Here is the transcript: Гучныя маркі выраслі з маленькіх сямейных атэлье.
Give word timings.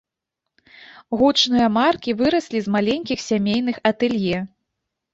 Гучныя 1.19 1.67
маркі 1.77 2.17
выраслі 2.23 2.65
з 2.67 2.77
маленькіх 2.79 3.19
сямейных 3.29 3.75
атэлье. 3.95 4.39